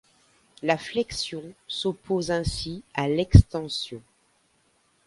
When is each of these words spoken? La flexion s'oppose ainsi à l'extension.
La 0.63 0.79
flexion 0.79 1.43
s'oppose 1.67 2.31
ainsi 2.31 2.81
à 2.95 3.07
l'extension. 3.07 4.01